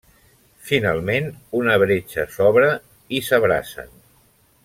[0.69, 1.27] Finalment,
[1.59, 2.73] una bretxa s'obre
[3.19, 3.93] i s'abracen.